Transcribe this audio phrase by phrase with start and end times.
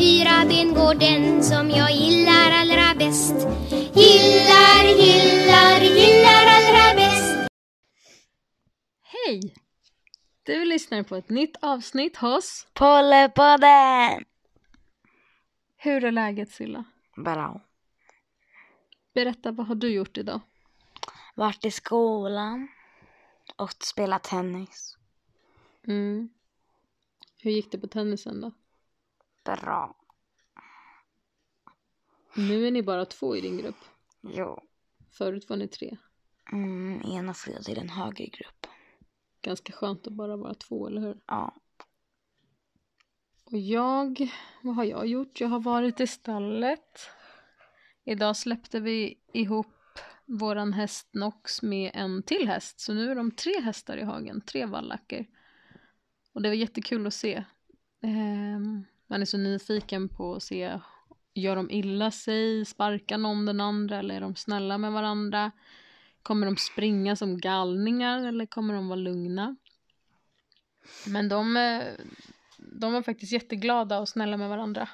[0.00, 3.34] fyra ben går den som jag gillar allra bäst.
[3.94, 7.50] Gillar, gillar, gillar allra bäst.
[9.02, 9.54] Hej!
[10.42, 14.24] Du lyssnar på ett nytt avsnitt hos Pollepodden!
[15.76, 16.84] Hur är läget Silla?
[17.16, 17.60] Bra.
[19.14, 20.40] Berätta, vad har du gjort idag?
[21.34, 22.68] Varit i skolan
[23.56, 24.96] och spelat tennis.
[25.86, 26.28] Mm.
[27.42, 28.52] Hur gick det på tennisen då?
[29.44, 29.96] Bra.
[32.34, 33.84] Nu är ni bara två i din grupp.
[34.20, 34.62] Jo.
[35.10, 35.96] Förut var ni tre.
[36.52, 38.66] Mm, ena flyttade till en högre grupp.
[39.42, 41.20] Ganska skönt att bara vara två, eller hur?
[41.26, 41.54] Ja.
[43.44, 44.30] Och jag,
[44.62, 45.40] vad har jag gjort?
[45.40, 47.00] Jag har varit i stallet.
[48.04, 49.66] Idag släppte vi ihop
[50.26, 52.80] våran häst Nox med en till häst.
[52.80, 55.26] Så nu är de tre hästar i hagen, tre vallacker.
[56.32, 57.44] Och det var jättekul att se.
[58.02, 60.80] Ehm, man är så nyfiken på att se,
[61.34, 65.50] gör de illa sig, sparkar någon den andra eller är de snälla med varandra?
[66.22, 69.56] Kommer de springa som galningar eller kommer de vara lugna?
[71.06, 71.84] Men de, eh,
[72.58, 74.88] de var faktiskt jätteglada och snälla med varandra.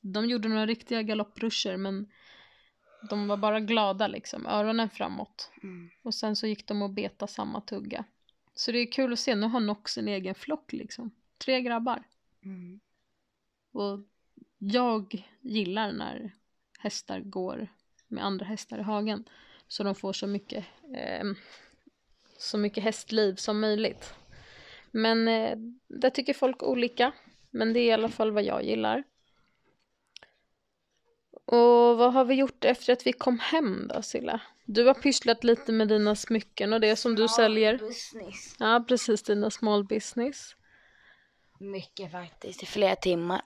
[0.00, 2.10] De gjorde några riktiga galoppruscher men
[3.10, 5.50] de var bara glada liksom, öronen framåt.
[5.62, 5.90] Mm.
[6.02, 8.04] Och sen så gick de och beta samma tugga.
[8.54, 11.10] Så det är kul att se, nu har Nox en egen flock liksom.
[11.38, 12.02] Tre grabbar.
[12.44, 12.80] Mm.
[13.72, 14.00] Och
[14.58, 16.32] jag gillar när
[16.78, 17.68] hästar går
[18.08, 19.24] med andra hästar i hagen.
[19.68, 21.24] Så de får så mycket, eh,
[22.38, 24.14] så mycket hästliv som möjligt.
[24.90, 27.12] Men eh, det tycker folk olika.
[27.50, 29.04] Men det är i alla fall vad jag gillar.
[31.44, 34.40] Och vad har vi gjort efter att vi kom hem då Silla?
[34.64, 37.78] Du har pysslat lite med dina smycken och det som du säljer.
[37.78, 38.56] Business.
[38.58, 40.56] Ja precis, dina small business.
[41.60, 43.42] Mycket faktiskt, i flera timmar.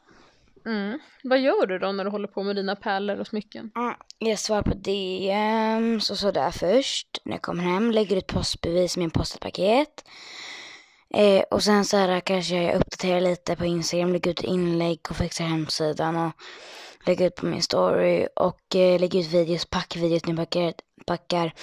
[0.67, 0.99] Mm.
[1.23, 3.71] Vad gör du då när du håller på med dina pärlor och smycken?
[3.77, 3.95] Mm.
[4.19, 7.21] Jag svarar på DM, så sådär först.
[7.25, 10.05] När jag kommer hem, lägger ut postbevis med en postat paket.
[11.11, 15.17] Eh, och sen så här kanske jag uppdaterar lite på Instagram, lägger ut inlägg och
[15.17, 16.33] fixar hemsidan och
[17.07, 20.75] lägger ut på min story och eh, lägger ut videos, packvideos när jag packar,
[21.07, 21.55] packar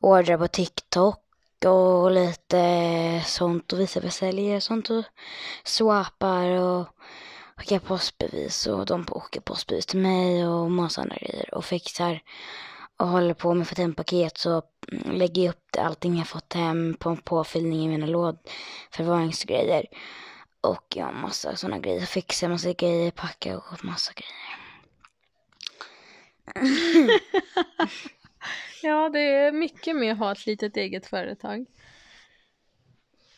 [0.00, 1.21] ordrar på TikTok
[1.64, 5.04] och lite sånt och visar vad jag säljer, sånt och
[5.64, 6.86] swappar och
[7.56, 12.22] skickar postbevis och de åker postbevis till mig och massa andra grejer och fixar
[12.96, 14.62] och håller på med fått hem paket så
[14.92, 18.38] mm, lägger jag upp allting jag fått hem på en påfyllning i mina låd
[18.90, 19.86] förvaringsgrejer
[20.60, 22.06] och ja, massa sådana grejer.
[22.06, 24.58] Fixar massa grejer, packar och massa grejer.
[28.82, 31.66] Ja, det är mycket med att ha ett litet eget företag.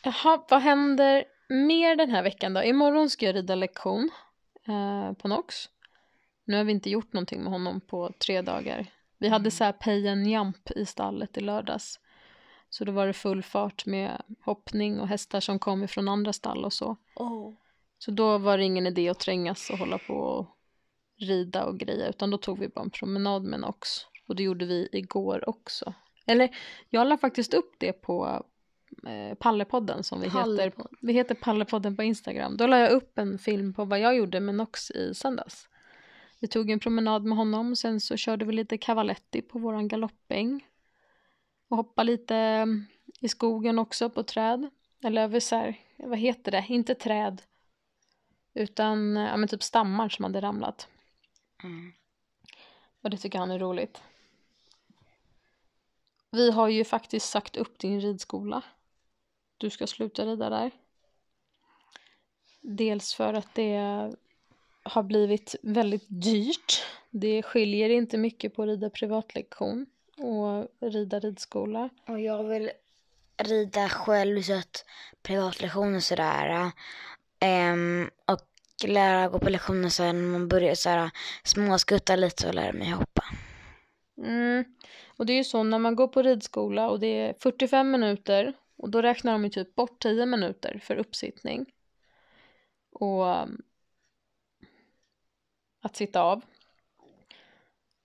[0.03, 2.63] Jaha, vad händer mer den här veckan då?
[2.63, 4.09] Imorgon ska jag rida lektion
[4.67, 5.69] eh, på Nox.
[6.45, 8.85] Nu har vi inte gjort någonting med honom på tre dagar.
[9.17, 11.99] Vi hade så här pay and jump i stallet i lördags.
[12.69, 16.65] Så då var det full fart med hoppning och hästar som kom ifrån andra stall
[16.65, 16.97] och så.
[17.15, 17.53] Oh.
[17.97, 20.47] Så då var det ingen idé att trängas och hålla på och
[21.17, 24.05] rida och greja utan då tog vi bara en promenad med Nox.
[24.27, 25.93] Och det gjorde vi igår också.
[26.25, 26.55] Eller
[26.89, 28.45] jag la faktiskt upp det på
[29.07, 30.41] eh, Pallepodden som vi heter.
[30.41, 30.95] Pallepodd.
[31.01, 32.57] Vi heter Pallepodden på Instagram.
[32.57, 35.69] Då la jag upp en film på vad jag gjorde med Nox i söndags.
[36.39, 39.87] Vi tog en promenad med honom och sen så körde vi lite cavaletti på våran
[39.87, 40.67] galoppäng.
[41.67, 42.65] Och hoppade lite eh,
[43.21, 44.69] i skogen också på träd.
[45.03, 46.65] Eller över så här, vad heter det?
[46.69, 47.41] Inte träd.
[48.53, 50.87] Utan ja, men typ stammar som hade ramlat.
[51.63, 51.93] Mm.
[53.01, 54.01] Och det tycker han är roligt.
[56.31, 58.61] Vi har ju faktiskt sagt upp din ridskola.
[59.57, 60.71] Du ska sluta rida där.
[62.61, 63.77] Dels för att det
[64.83, 66.83] har blivit väldigt dyrt.
[67.09, 69.85] Det skiljer inte mycket på att rida privatlektion
[70.17, 71.89] och rida ridskola.
[72.07, 72.71] Och jag vill
[73.37, 74.85] rida själv så att
[75.21, 76.71] privatlektioner sådär.
[77.73, 81.11] Um, och lära gå på lektioner sen när man börjar
[81.43, 83.23] småskutta lite och lära mig hoppa.
[84.17, 84.63] Mm.
[85.17, 88.53] Och det är ju så när man går på ridskola och det är 45 minuter
[88.77, 91.65] och då räknar de ju typ bort 10 minuter för uppsittning.
[92.91, 93.61] Och um,
[95.81, 96.41] att sitta av.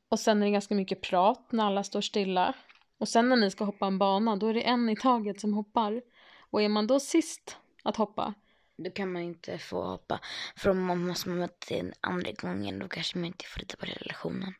[0.08, 2.54] Och sen är det ganska mycket prat när alla står stilla.
[2.98, 5.54] Och sen när ni ska hoppa en bana då är det en i taget som
[5.54, 6.02] hoppar.
[6.50, 8.34] Och är man då sist att hoppa
[8.76, 10.20] Då kan man inte få hoppa.
[10.56, 13.86] För om man måste möta till andra gången då kanske man inte får rida på
[13.86, 14.54] relationen.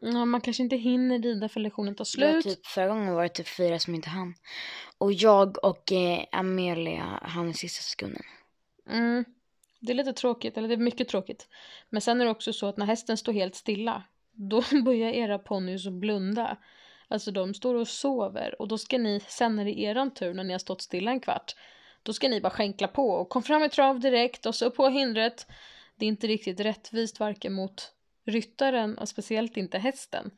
[0.00, 2.44] Ja, man kanske inte hinner rida för lektionen tar slut.
[2.44, 4.34] typ, förra gången var det typ fyra som inte hann.
[4.98, 8.22] Och jag och eh, Amelia hann i sista sekunden.
[8.90, 9.24] Mm.
[9.80, 11.48] Det är lite tråkigt, eller det är mycket tråkigt.
[11.90, 14.02] Men sen är det också så att när hästen står helt stilla,
[14.32, 16.56] då börjar era ponnyer att blunda.
[17.08, 20.34] Alltså de står och sover och då ska ni, sen när det är eran tur
[20.34, 21.54] när ni har stått stilla en kvart,
[22.02, 24.88] då ska ni bara skänkla på och kom fram i trav direkt och så på
[24.88, 25.46] hindret.
[25.96, 27.92] Det är inte riktigt rättvist varken mot
[28.26, 30.30] ryttaren och speciellt inte hästen.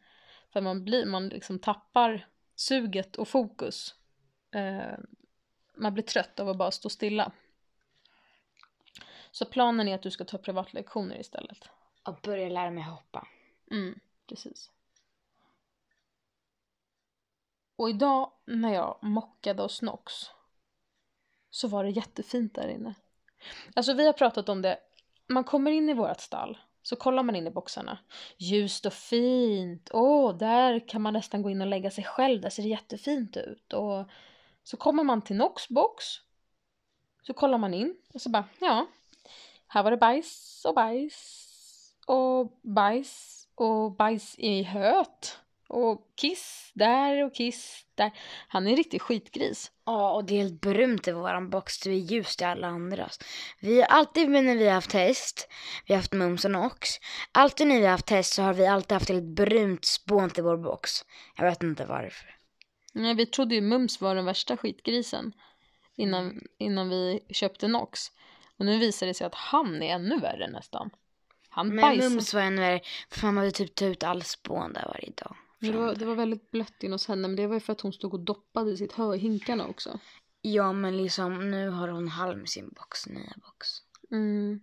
[0.52, 3.94] För man, blir, man liksom tappar suget och fokus.
[4.50, 4.98] Eh,
[5.74, 7.32] man blir trött av att bara stå stilla.
[9.30, 11.68] Så planen är att du ska ta privatlektioner istället.
[12.02, 13.28] Och börja lära mig hoppa.
[13.70, 14.70] Mm, precis.
[17.76, 20.12] Och idag när jag mockade hos Nox
[21.50, 22.94] så var det jättefint där inne.
[23.74, 24.78] Alltså vi har pratat om det,
[25.26, 27.98] man kommer in i vårt stall så kollar man in i boxarna.
[28.36, 29.90] Ljust och fint.
[29.92, 32.40] Åh, där kan man nästan gå in och lägga sig själv.
[32.40, 33.72] Där ser det jättefint ut.
[33.72, 34.04] Och
[34.64, 36.04] så kommer man till Nox box.
[37.22, 38.86] Så kollar man in och så bara, ja.
[39.66, 41.44] Här var det bajs och bajs
[42.06, 45.38] och bajs och bajs i höet.
[45.68, 48.10] Och kiss där och kiss där.
[48.48, 49.72] Han är en riktig skitgris.
[49.86, 51.80] Ja, och det är helt brunt i våran box.
[51.80, 53.20] Det är ljust i alla andras.
[53.60, 55.48] Vi har alltid när vi har haft häst,
[55.86, 56.88] vi har haft mums och nox.
[57.32, 60.44] Alltid när vi har haft häst så har vi alltid haft ett brunt spån till
[60.44, 60.90] vår box.
[61.36, 62.34] Jag vet inte varför.
[62.92, 65.32] Nej, vi trodde ju Mums var den värsta skitgrisen
[65.96, 68.00] innan, innan vi köpte Nox.
[68.58, 70.90] Och nu visar det sig att han är ännu värre nästan.
[71.48, 72.10] Han Men bajsar.
[72.10, 72.80] mums var ännu värre,
[73.10, 75.36] för man behövde typ ta ut all spån där varje dag.
[75.58, 77.72] Men Det var, det var väldigt blött in hos henne, men det var ju för
[77.72, 79.98] att hon stod och doppade sitt hö i hinkarna också.
[80.40, 83.68] Ja, men liksom nu har hon halm i sin box, nya box.
[84.10, 84.60] Mm.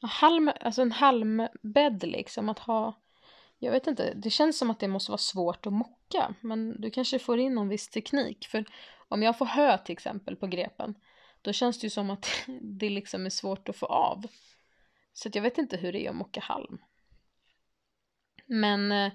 [0.00, 3.02] Halm, alltså en halmbädd liksom att ha.
[3.58, 6.34] Jag vet inte, det känns som att det måste vara svårt att mocka.
[6.40, 8.46] Men du kanske får in någon viss teknik.
[8.46, 8.64] För
[9.08, 10.94] om jag får hö till exempel på grepen.
[11.42, 12.28] Då känns det ju som att
[12.60, 14.26] det liksom är svårt att få av.
[15.12, 16.78] Så att jag vet inte hur det är att mocka halm.
[18.46, 19.12] Men eh,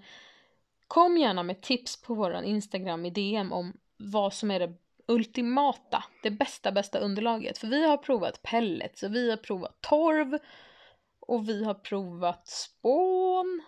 [0.88, 4.74] kom gärna med tips på våran Instagram i DM om vad som är det
[5.08, 7.58] ultimata, det bästa bästa underlaget.
[7.58, 10.40] För vi har provat pellets och vi har provat torv
[11.20, 13.62] och vi har provat spån.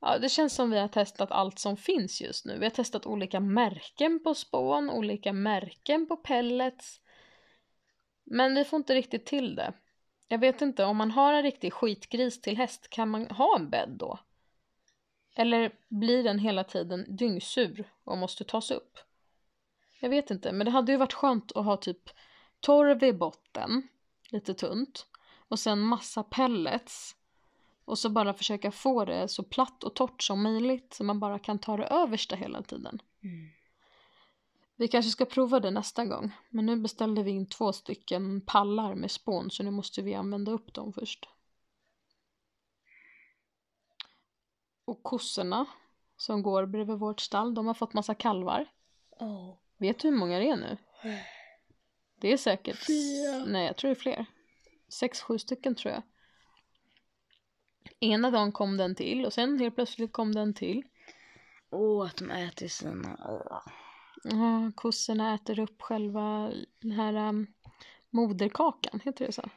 [0.00, 2.58] Ja, det känns som vi har testat allt som finns just nu.
[2.58, 7.00] Vi har testat olika märken på spån, olika märken på pellets.
[8.24, 9.72] Men vi får inte riktigt till det.
[10.28, 13.70] Jag vet inte, om man har en riktig skitgris till häst, kan man ha en
[13.70, 14.18] bädd då?
[15.40, 18.98] Eller blir den hela tiden dyngsur och måste tas upp?
[20.00, 22.10] Jag vet inte, men det hade ju varit skönt att ha typ
[22.60, 23.88] torv i botten,
[24.30, 25.06] lite tunt,
[25.48, 27.16] och sen massa pellets.
[27.84, 31.38] Och så bara försöka få det så platt och torrt som möjligt så man bara
[31.38, 32.98] kan ta det översta hela tiden.
[34.76, 38.94] Vi kanske ska prova det nästa gång, men nu beställde vi in två stycken pallar
[38.94, 41.28] med spån så nu måste vi använda upp dem först.
[44.90, 45.66] Och kossorna
[46.16, 48.66] som går bredvid vårt stall, de har fått massa kalvar.
[49.10, 49.54] Oh.
[49.76, 50.76] Vet du hur många det är nu?
[52.20, 52.86] Det är säkert...
[52.86, 53.44] Fyra.
[53.46, 54.26] Nej, jag tror det är fler.
[54.88, 56.02] Sex, sju stycken tror jag.
[58.00, 60.82] Ena dagen kom den till och sen helt plötsligt kom den till.
[61.70, 63.16] Åh, att de äter sina...
[64.24, 67.46] Ja, kossorna äter upp själva den här um,
[68.10, 69.48] moderkakan, heter det så?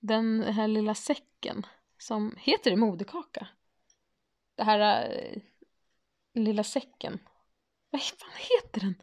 [0.00, 1.66] Den här lilla säcken
[1.98, 3.48] som, heter det moderkaka?
[4.54, 5.42] Det här uh,
[6.34, 7.18] lilla säcken.
[7.90, 8.94] Vad fan heter den?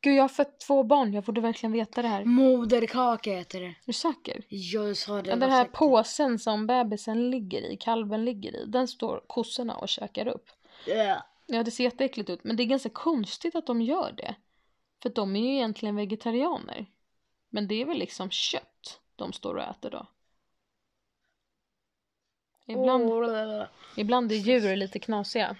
[0.00, 2.20] Gud, jag har fött två barn, jag borde verkligen veta det här.
[2.20, 3.74] Är Moderkaka heter det.
[3.84, 4.44] du säker?
[4.48, 5.30] Jag sa det.
[5.30, 5.78] Ja, den här säkert.
[5.78, 10.50] påsen som bebisen ligger i, kalven ligger i, den står kossorna och käkar upp.
[10.86, 11.22] Ja.
[11.46, 14.34] Ja, det ser jätteäckligt ut, men det är ganska konstigt att de gör det.
[15.02, 16.86] För de är ju egentligen vegetarianer.
[17.50, 20.06] Men det är väl liksom kött de står och äter då.
[22.72, 23.64] Ibland, Åh.
[23.96, 25.56] ibland är djur lite knasiga.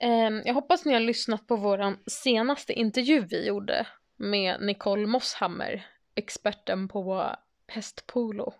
[0.00, 5.86] Ehm, jag hoppas ni har lyssnat på våran senaste intervju vi gjorde med Nicole Mosshammer,
[6.14, 8.54] experten på hästpolo.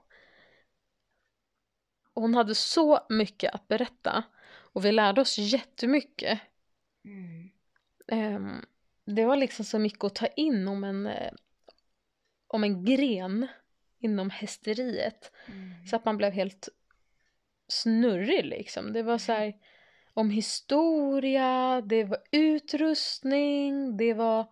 [2.14, 4.24] Hon hade så mycket att berätta
[4.72, 6.40] och vi lärde oss jättemycket.
[7.04, 7.50] Mm.
[8.08, 8.64] Ehm,
[9.04, 11.32] det var liksom så mycket att ta in om en, eh,
[12.46, 13.46] om en gren
[14.00, 15.32] inom hästeriet.
[15.46, 15.86] Mm.
[15.86, 16.68] Så att man blev helt
[17.68, 18.92] snurrig liksom.
[18.92, 19.54] Det var så här
[20.14, 24.46] om historia, det var utrustning, det var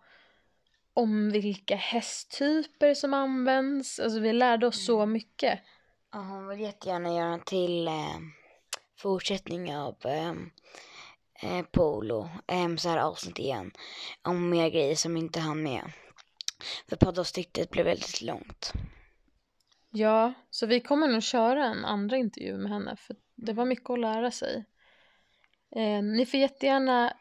[0.93, 3.99] om vilka hästtyper som används.
[3.99, 5.59] Alltså vi lärde oss så mycket.
[6.13, 8.17] Ja, hon vill jättegärna göra en till eh,
[8.97, 10.33] fortsättning av eh,
[11.41, 12.29] eh, Polo.
[12.47, 13.71] Eh, så här avsnitt igen.
[14.21, 15.91] Om mer grejer som inte hann med.
[16.89, 18.73] För poddavsnittet blev väldigt långt.
[19.89, 23.89] Ja, så vi kommer nog köra en andra intervju med henne för det var mycket
[23.89, 24.65] att lära sig.
[25.75, 27.13] Eh, ni får jättegärna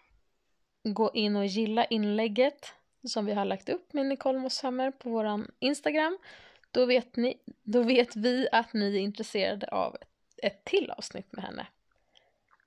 [0.84, 2.74] gå in och gilla inlägget
[3.08, 6.18] som vi har lagt upp med Nicole Mosshammer på våran Instagram.
[6.70, 10.08] Då vet, ni, då vet vi att ni är intresserade av ett,
[10.42, 11.66] ett till avsnitt med henne.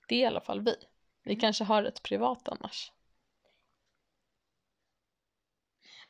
[0.08, 0.76] Det är i alla fall vi.
[1.24, 2.92] Vi kanske har ett privat annars.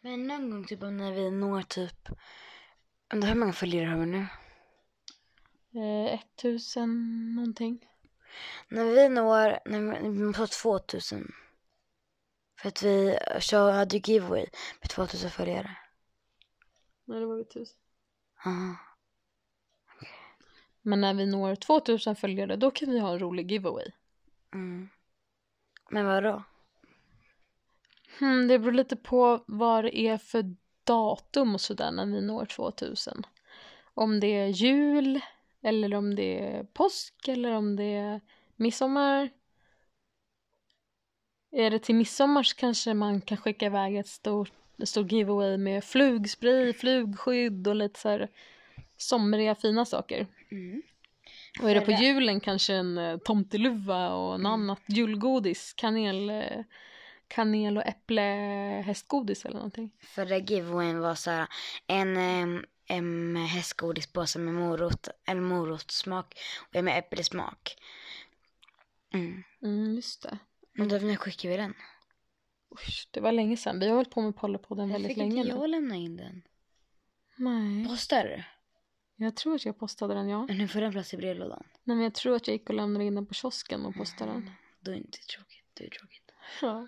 [0.01, 2.10] Men någon gång typ när vi når typ,
[3.13, 4.27] undrar hur många följare har vi nu?
[5.73, 7.85] Eh, 1000 någonting.
[8.67, 11.31] När vi når, när vi på 2000.
[12.61, 14.45] För att vi kör, hade ju giveaway
[14.81, 15.77] med 2000 följare.
[17.05, 17.77] Nej, det var vi 1000.
[18.45, 18.75] Aha.
[20.81, 23.91] Men när vi når 2000 följare då kan vi ha en rolig giveaway.
[24.53, 24.89] Mm.
[25.89, 26.43] Men vadå?
[28.19, 30.55] Hmm, det beror lite på vad det är för
[30.89, 33.24] datum och sådär när vi når 2000.
[33.93, 35.19] Om det är jul
[35.62, 38.22] eller om det är påsk eller om det är
[38.55, 39.29] midsommar.
[41.51, 45.58] Är det till midsommar så kanske man kan skicka iväg ett stort, ett stort giveaway
[45.58, 48.29] med flugspray, flugskydd och lite så här
[48.98, 50.27] somriga fina saker.
[50.51, 50.81] Mm.
[51.62, 56.63] Och är det på julen kanske en eh, tomteluva och en annat julgodis, kanel, eh,
[57.29, 58.21] kanel och äpple
[58.86, 59.91] hästgodis eller någonting.
[60.00, 61.48] Förra giveawayen var så här
[61.88, 62.17] en,
[62.86, 67.75] en hästgodispåse med morot, eller morotssmak och en med äpplesmak.
[69.13, 69.43] Mm.
[69.62, 70.38] Mm, just det.
[70.74, 71.74] Men då, när skickar vi den?
[72.71, 73.79] Usch, det var länge sedan.
[73.79, 75.50] Vi har hållit på med Pollepodden väldigt länge nu.
[75.50, 76.41] jag lämna in den?
[77.36, 78.43] Nej, Postar du?
[79.25, 80.45] jag tror att jag postade den ja.
[80.45, 81.63] Men nu får den plats i brevlådan.
[81.83, 84.31] Nej men jag tror att jag gick och lämnade in den på kiosken och postade
[84.31, 84.51] den.
[84.79, 85.65] Då är det inte tråkigt.
[85.74, 86.31] Det är tråkigt.
[86.62, 86.88] Ja.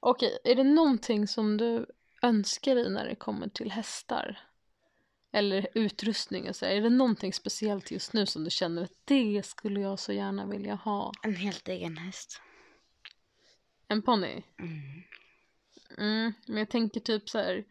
[0.00, 1.86] Okej, är det någonting som du
[2.22, 4.38] önskar dig när det kommer till hästar?
[5.32, 6.66] Eller utrustning och så.
[6.66, 10.46] Är det någonting speciellt just nu som du känner att det skulle jag så gärna
[10.46, 11.12] vilja ha?
[11.22, 12.40] En helt egen häst.
[13.88, 14.42] En ponny?
[14.58, 15.02] Mm.
[15.98, 17.64] Mm, men jag tänker typ så här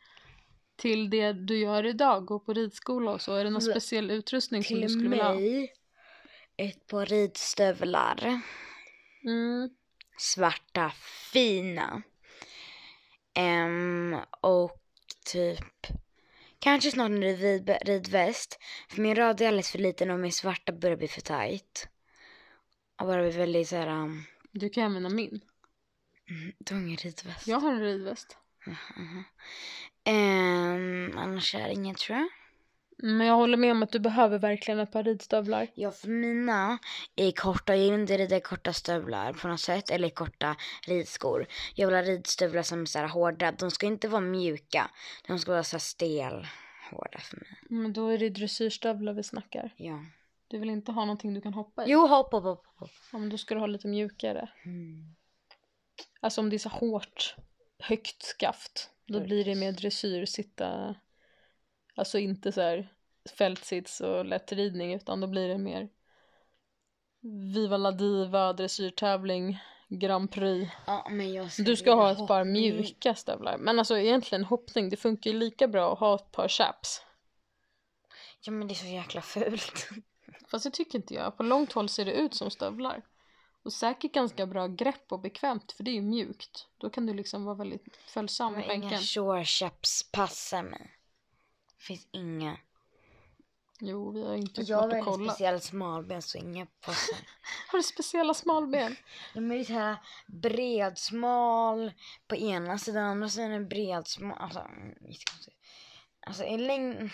[0.76, 3.34] till det du gör idag, gå på ridskola och så.
[3.36, 5.34] Är det någon speciell utrustning som du Till skulle vilja ha?
[5.34, 5.74] mig
[6.58, 8.42] ett par ridstövlar.
[9.24, 9.70] Mm,
[10.18, 10.92] Svarta,
[11.34, 12.02] fina.
[13.40, 14.82] Ehm, och
[15.26, 15.88] typ
[16.60, 18.60] kanske snart en rid, ridväst.
[18.90, 21.88] För min rad är alldeles för liten och min svarta börjar bli för tight.
[23.02, 23.88] Och bara blir väldigt så här.
[23.88, 25.42] Um, du kan använda min.
[26.66, 27.48] tung ridväst.
[27.48, 28.38] Jag har en ridväst.
[28.96, 29.24] Mhm.
[30.04, 32.28] Ehm, annars är det inget tror jag.
[33.02, 35.68] Men jag håller med om att du behöver verkligen ett par ridstövlar.
[35.74, 36.80] Ja, för mina
[37.16, 37.76] är korta.
[37.76, 39.90] Jag vill inte rida korta stövlar på något sätt.
[39.90, 40.56] Eller korta
[40.88, 41.48] ridskor.
[41.76, 43.52] Jag vill ha ridstövlar som är så här hårda.
[43.52, 44.92] De ska inte vara mjuka.
[45.28, 46.48] De ska vara så här stel
[46.92, 47.60] hårda för mig.
[47.70, 49.74] Men då är det dressyrstövlar vi snackar.
[49.78, 50.06] Ja.
[50.48, 51.92] Du vill inte ha någonting du kan hoppa i?
[51.92, 52.66] Jo, hopp, hopp, hopp.
[52.76, 52.90] hopp.
[53.12, 54.50] Ja, men då ska du ha lite mjukare.
[54.66, 55.16] Mm.
[56.20, 57.36] Alltså om det är så hårt,
[57.80, 58.90] högt skaft.
[59.08, 60.96] Då blir det mer dressyr, sitta,
[62.00, 62.94] alltså inte så här
[63.38, 65.90] fältsits och lättridning utan då blir det mer
[67.54, 70.72] Viva la diva, dressyrtävling, Grand Prix.
[70.88, 71.10] Ja,
[71.58, 73.58] Du ska ha ett par mjuka stövlar.
[73.58, 77.02] Men alltså egentligen hoppning, det funkar ju lika bra att ha ett par chaps.
[78.42, 79.90] Ja, men det är så jäkla fult.
[80.52, 81.38] Fast det tycker inte jag.
[81.38, 83.02] På långt håll ser det ut som stövlar.
[83.64, 86.68] Och säkert ganska bra grepp och bekvämt för det är ju mjukt.
[86.78, 89.02] Då kan du liksom vara väldigt följsam med Men inga bänken.
[89.02, 90.99] shore chaps passar mig.
[91.80, 92.58] Finns inga.
[93.82, 95.32] Jo, vi har inte Jag har väldigt kollat.
[95.32, 97.18] speciellt smalben så inga passar.
[97.72, 98.96] Har du speciella smalben?
[99.34, 101.92] Ja, men det är så här bred, smal
[102.28, 104.38] på ena sidan, andra sidan är bred, smal.
[104.40, 105.58] Alltså, mm, jättekonstigt.
[106.28, 107.10] Alltså i längd...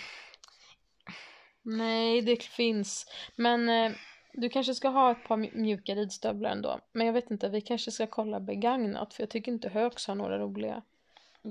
[1.62, 3.06] Nej, det finns.
[3.36, 3.92] Men eh,
[4.34, 6.80] du kanske ska ha ett par mj- mjuka ridstövlar ändå.
[6.92, 10.16] Men jag vet inte, vi kanske ska kolla begagnat för jag tycker inte Hööks har
[10.16, 10.82] några roliga.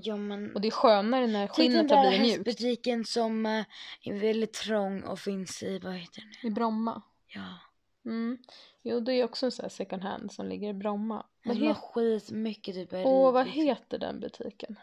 [0.03, 0.55] Ja men...
[0.55, 2.37] Och det är skönare när den skinnet har blivit mjukt.
[2.37, 3.65] hästbutiken som eh,
[4.03, 6.51] är väldigt trång och finns i, vad heter den?
[6.51, 7.03] I Bromma.
[7.27, 7.59] Ja.
[8.05, 8.39] Mm.
[8.83, 11.15] Jo, det är också en sån här second hand som ligger i Bromma.
[11.15, 14.79] Vad Vad heter heter skitmycket typ Åh, vad heter den butiken?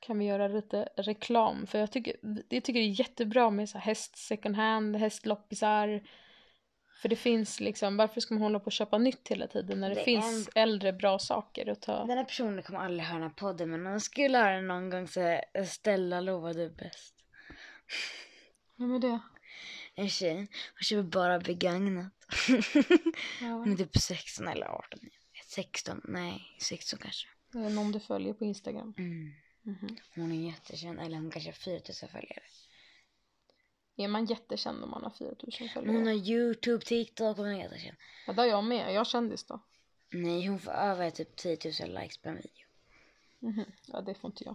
[0.00, 1.66] Kan vi göra lite reklam?
[1.66, 2.16] För jag tycker,
[2.48, 6.02] jag tycker det är jättebra med så här häst second hand, hästloppisar.
[6.98, 9.88] För det finns liksom, varför ska man hålla på och köpa nytt hela tiden när
[9.88, 12.04] det, Det finns äldre bra saker att ta?
[12.04, 14.68] Den här personen kommer aldrig höra den här podden men om han skulle höra den
[14.68, 17.14] någon gång så Stella lovade bäst.
[18.76, 19.18] Vem är det?
[19.94, 22.12] En tjej, hon köper bara begagnat.
[23.40, 25.00] Ja, Hon är typ 16 eller 18.
[25.46, 27.28] 16, nej 16 kanske.
[27.52, 28.94] det är någon du följer på Instagram.
[28.98, 29.32] Mm.
[29.62, 29.96] Mhm.
[30.14, 32.42] Hon är jättekänd, eller hon kanske har 4000 följare.
[34.00, 36.04] Är man jättekänd om man har 4000 Men hon följare?
[36.04, 37.96] har youtube, tiktok, hon är jättekänd.
[38.26, 38.94] Ja, det har jag med.
[38.94, 39.60] Jag är kändis då.
[40.10, 42.66] Nej, hon får över typ 10 000 likes på en video.
[43.38, 43.64] Mhm.
[43.86, 44.54] Ja, det får inte jag.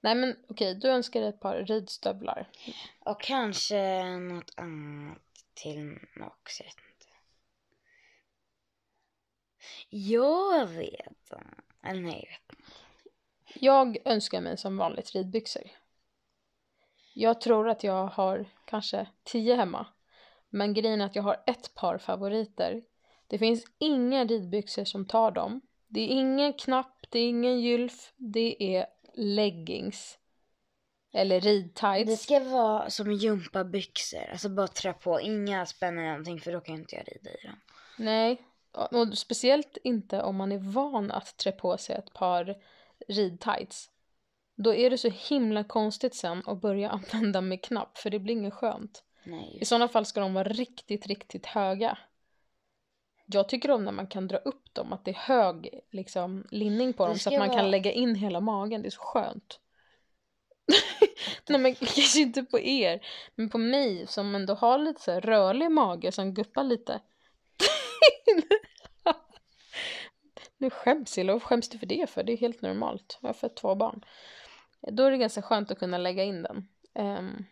[0.00, 2.48] Nej men okej, du önskar dig ett par ridstövlar.
[2.98, 5.18] Och kanske något annat
[5.54, 6.62] till också.
[6.62, 7.06] Jag vet inte.
[9.90, 11.32] Jag vet.
[11.82, 12.72] Eller nej, jag vet inte.
[13.64, 15.62] Jag önskar mig som vanligt ridbyxor.
[17.14, 19.86] Jag tror att jag har kanske tio hemma.
[20.50, 22.82] Men grejen är att jag har ett par favoriter.
[23.26, 25.60] Det finns inga ridbyxor som tar dem.
[25.88, 30.18] Det är ingen knapp, det är ingen gylf, det är leggings.
[31.12, 32.22] Eller Det ridtights.
[32.22, 34.30] ska vara som gympabyxor.
[34.30, 35.20] Alltså bara trä på.
[35.20, 37.60] Inga spänn eller någonting för då kan inte jag rida i dem.
[37.98, 38.42] Nej,
[38.72, 42.54] och speciellt inte om man är van att trä på sig ett par
[43.08, 43.90] ridtights.
[44.62, 48.34] Då är det så himla konstigt sen att börja använda med knapp för det blir
[48.34, 49.04] inget skönt.
[49.24, 49.58] Nej.
[49.60, 51.98] I sådana fall ska de vara riktigt, riktigt höga.
[53.26, 56.92] Jag tycker om när man kan dra upp dem, att det är hög liksom, linning
[56.92, 58.82] på dem så att man vara- kan lägga in hela magen.
[58.82, 59.60] Det är så skönt.
[61.48, 65.20] Nej men kanske inte på er, men på mig som ändå har lite så här
[65.20, 67.00] rörlig mage som guppar lite.
[70.58, 72.22] nu skäms jag, vad skäms du för det för?
[72.22, 73.18] Det är helt normalt.
[73.20, 74.04] Jag har fött två barn.
[74.90, 76.68] Då är det ganska skönt att kunna lägga in den.
[76.94, 77.44] Ehm,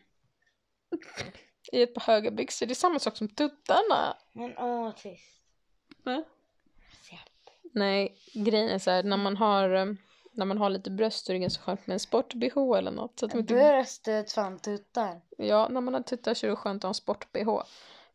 [1.72, 2.66] I ett par höga byxor.
[2.66, 4.16] Det är samma sak som tuttarna.
[4.32, 5.40] Men åh, tyst.
[6.04, 6.24] Va?
[7.74, 9.86] Nej, grejen är så här, när man har, eh,
[10.32, 13.18] när man har lite bröst så är det ganska skönt med en sport-bh eller något.
[13.18, 15.20] Så att de inte, Bröstet fan tuttar.
[15.38, 17.62] ja, när man har tuttar så är det skönt att ha en sport-bh.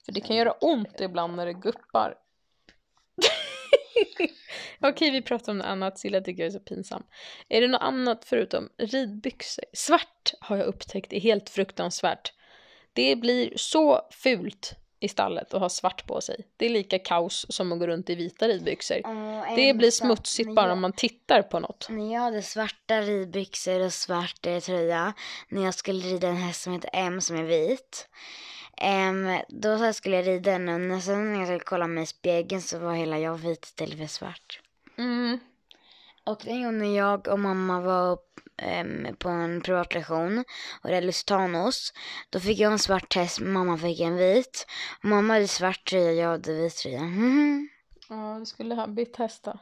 [0.06, 2.16] För det kan göra ont ibland när det guppar.
[4.90, 6.00] Okej, vi pratar om något annat.
[6.00, 7.04] Silla tycker jag är så pinsam.
[7.50, 9.66] Är det något annat förutom ridbyxor?
[9.74, 12.34] Svart har jag upptäckt är helt fruktansvärt.
[12.94, 16.48] Det blir så fult i stallet att ha svart på sig.
[16.58, 19.02] Det är lika kaos som att gå runt i vita ridbyxor.
[19.06, 21.88] Åh, Det blir smutsigt När bara jag- om man tittar på något.
[21.90, 25.14] När jag hade svarta ridbyxor och svart eh, tröja
[25.50, 28.08] när jag skulle rida en häst som heter M som är vit.
[28.78, 32.62] Em, då skulle jag rida den och sen när jag skulle kolla mig i spegeln
[32.62, 34.62] så var hela jag vit istället för svart.
[34.98, 35.40] Mm.
[36.24, 40.44] Och en gång när jag och mamma var upp, em, på en privatlektion
[40.82, 41.94] och red Lusitanos
[42.30, 44.68] då fick jag en svart häst, mamma fick en vit.
[45.02, 47.02] Mamma hade svart tröja, jag hade vit tröja.
[48.10, 49.60] Ja, du skulle ha bytt hästar.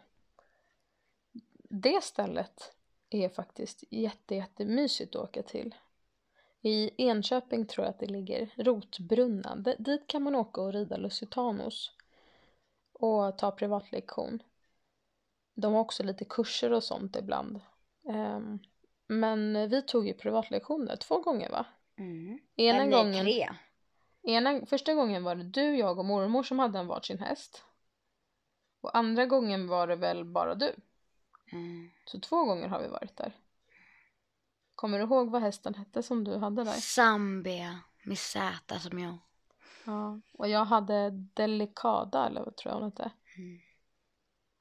[1.70, 2.72] Det stället
[3.10, 5.76] är faktiskt jätte, jättemysigt att åka till.
[6.62, 9.56] I Enköping tror jag att det ligger, Rotbrunna.
[9.56, 11.92] D- dit kan man åka och rida Lusitanos
[12.94, 14.44] och ta privatlektion.
[15.54, 17.62] De har också lite kurser och sånt ibland.
[18.10, 18.60] Ehm,
[19.08, 21.66] men vi tog ju privatlektioner två gånger va?
[21.98, 22.40] Mm.
[22.56, 23.50] Ena nej, gången, tre.
[24.24, 27.64] ena, första gången var det du, jag och mormor som hade en varsin häst.
[28.82, 30.76] Och andra gången var det väl bara du.
[31.52, 31.90] Mm.
[32.06, 33.38] Så två gånger har vi varit där.
[34.76, 36.72] Kommer du ihåg vad hästen hette som du hade där?
[36.72, 39.18] Zambia med Z som jag.
[39.86, 40.20] Ja.
[40.34, 43.12] Och jag hade Delicada eller vad tror jag hon hette.
[43.38, 43.60] Mm.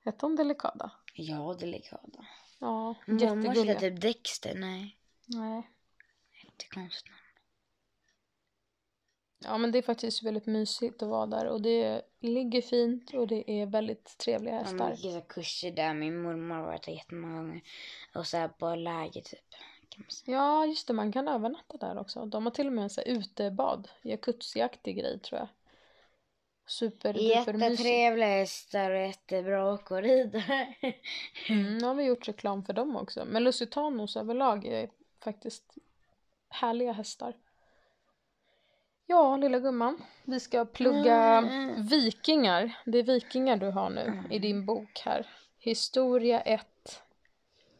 [0.05, 0.91] Hette hon Delicada?
[1.15, 2.27] Ja, delikada.
[2.59, 3.65] Ja, jättegulliga.
[3.65, 4.55] heter typ Dexter.
[4.55, 5.71] Nej, Nej.
[6.45, 7.11] jättekonstigt.
[9.45, 13.27] Ja men det är faktiskt väldigt mysigt att vara där och det ligger fint och
[13.27, 14.95] det är väldigt trevliga Jag hästar.
[14.97, 15.95] så här kurser där.
[15.95, 17.63] Min mormor har varit där jättemånga gånger.
[18.15, 19.45] Och så här på läger typ.
[20.25, 22.27] Ja just det, man kan övernatta där också.
[22.27, 25.49] De har till och med så här utebad, jacuzzi-aktig grej tror jag.
[26.73, 27.15] Super.
[27.15, 30.77] Jättetrevliga hästar och jättebra åkerider.
[31.49, 33.25] Mm, nu har vi gjort reklam för dem också.
[33.25, 34.91] Men Lusitanos överlag är
[35.25, 35.75] faktiskt
[36.49, 37.35] härliga hästar.
[39.07, 40.03] Ja, lilla gumman.
[40.25, 41.87] Vi ska plugga Mm.
[41.87, 42.79] vikingar.
[42.87, 45.27] Det är vikingar du har nu i din bok här.
[45.59, 47.03] Historia 1.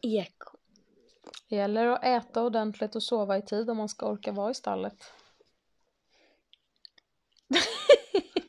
[0.01, 0.57] Eko.
[1.49, 4.55] Det gäller att äta ordentligt och sova i tid om man ska orka vara i
[4.55, 5.13] stallet.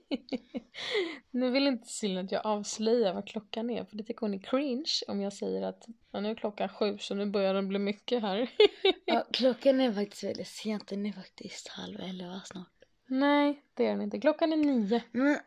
[1.30, 4.38] nu vill inte Silja att jag avslöjar vad klockan är för det tycker hon är
[4.38, 7.78] cringe om jag säger att ja, nu är klockan sju så nu börjar det bli
[7.78, 8.50] mycket här.
[9.06, 10.88] Ja, klockan är faktiskt väldigt sent.
[10.88, 12.68] Den är faktiskt halv elva snart.
[13.06, 14.20] Nej, det är den inte.
[14.20, 15.02] Klockan är nio.
[15.12, 15.38] Men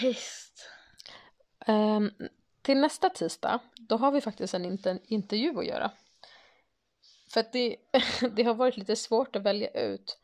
[0.00, 0.68] tyst.
[1.66, 2.10] Ehm,
[2.62, 5.90] till nästa tisdag, då har vi faktiskt en inter- intervju att göra.
[7.30, 7.76] För att det,
[8.36, 10.18] det har varit lite svårt att välja ut.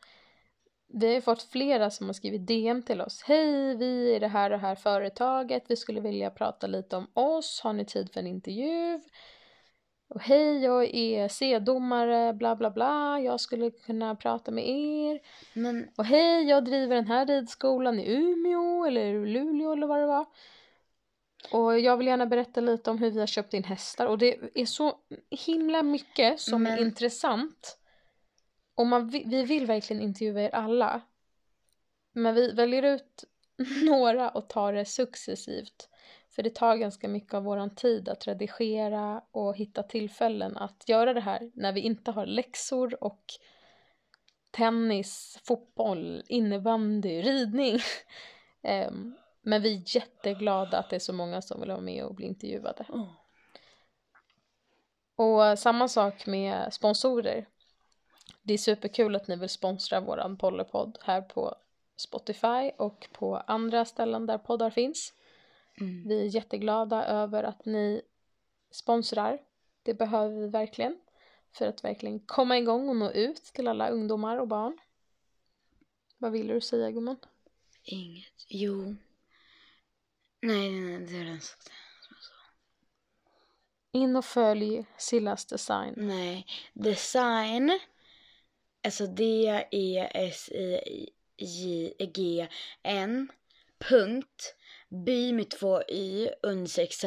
[0.93, 3.23] Vi har fått flera som har skrivit DM till oss.
[3.23, 5.63] Hej, vi är det här och här företaget.
[5.67, 7.61] Vi skulle vilja prata lite om oss.
[7.63, 9.01] Har ni tid för en intervju?
[10.09, 15.19] Och hej, jag är C-domare, bla bla bla, jag skulle kunna prata med er.
[15.53, 20.05] Men Och hej, jag driver den här ridskolan i Umeå eller Luleå eller vad det
[20.07, 20.25] var.
[21.51, 24.37] Och jag vill gärna berätta lite om hur vi har köpt in hästar och det
[24.55, 24.93] är så
[25.29, 27.77] himla mycket som är Men- intressant.
[28.81, 31.01] Och man, vi, vi vill verkligen intervjua er alla.
[32.11, 33.23] Men vi väljer ut
[33.83, 35.89] några och tar det successivt.
[36.29, 41.13] För det tar ganska mycket av våran tid att redigera och hitta tillfällen att göra
[41.13, 43.25] det här när vi inte har läxor och
[44.51, 47.79] tennis, fotboll, innebandy, ridning.
[48.63, 52.15] Ehm, men vi är jätteglada att det är så många som vill vara med och
[52.15, 52.85] bli intervjuade.
[55.15, 57.47] Och samma sak med sponsorer.
[58.41, 61.55] Det är superkul att ni vill sponsra våran Pollypodd här på
[61.95, 65.13] Spotify och på andra ställen där poddar finns.
[65.79, 66.07] Mm.
[66.07, 68.01] Vi är jätteglada över att ni
[68.71, 69.39] sponsrar.
[69.83, 70.97] Det behöver vi verkligen
[71.51, 74.77] för att verkligen komma igång och nå ut till alla ungdomar och barn.
[76.17, 77.17] Vad vill du säga gumman?
[77.83, 78.45] inget.
[78.47, 78.95] Jo.
[80.41, 81.71] Nej, nej, nej, det har jag sagt.
[83.91, 85.93] In och följ Sillas design.
[85.97, 87.79] Nej, design.
[88.83, 89.07] Alltså
[91.91, 93.27] D-E-S-I-J-G-N.
[93.89, 94.55] Punkt.
[95.05, 97.05] By med två y, understreck z.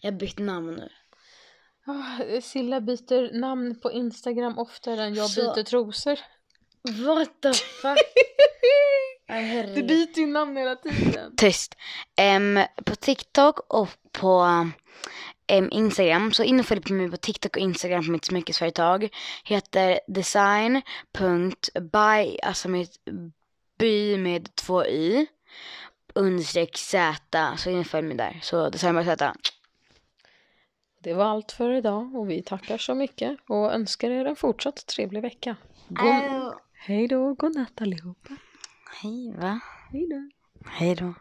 [0.00, 0.88] Jag har bytt namn nu.
[1.86, 6.18] Ah, Silla byter namn på Instagram oftare än jag Så- byter trosor.
[7.06, 7.98] What the fuck?
[9.28, 11.36] Aj, Du byter ju namn hela tiden.
[11.36, 11.74] Tyst.
[12.16, 14.46] Em, på TikTok och på
[15.70, 16.32] Instagram.
[16.32, 19.08] Så in och följ på mig på TikTok och Instagram på mitt smyckesföretag.
[19.44, 20.82] Heter design.by,
[22.42, 22.88] alltså med
[23.78, 25.26] by med två y.
[26.14, 27.16] Understreck z.
[27.56, 28.38] Så in och följ mig där.
[28.42, 29.32] Så design by z.
[31.02, 34.86] Det var allt för idag och vi tackar så mycket och önskar er en fortsatt
[34.86, 35.56] trevlig vecka.
[35.88, 36.54] God...
[36.72, 38.36] Hej då, godnatt allihopa.
[39.02, 39.60] Hej va?
[39.92, 40.30] Hej då.
[40.70, 41.14] Hej då.